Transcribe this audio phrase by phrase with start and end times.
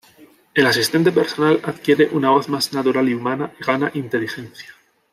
[0.55, 4.73] El asistente personal adquiere una voz más natural y humana, y gana inteligencia.